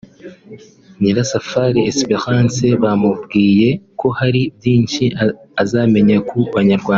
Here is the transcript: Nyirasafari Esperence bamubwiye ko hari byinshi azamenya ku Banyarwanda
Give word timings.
Nyirasafari 1.01 1.79
Esperence 1.91 2.67
bamubwiye 2.83 3.69
ko 3.99 4.07
hari 4.19 4.41
byinshi 4.57 5.03
azamenya 5.61 6.17
ku 6.29 6.37
Banyarwanda 6.55 6.89